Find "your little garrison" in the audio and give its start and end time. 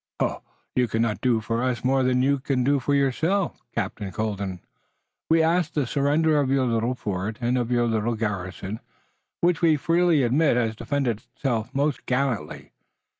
7.69-8.79